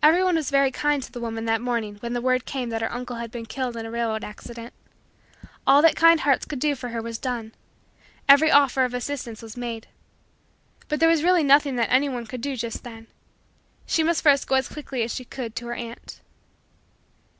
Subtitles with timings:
[0.00, 2.92] Everyone was very kind to the woman that morning when the word came that her
[2.92, 4.72] uncle had been killed in a railroad accident.
[5.66, 7.52] All that kind hearts could do for her was done.
[8.28, 9.88] Every offer of assistance was made.
[10.86, 13.08] But there was really nothing that anyone could do just then.
[13.86, 16.20] She must first go as quickly as she could to her aunt.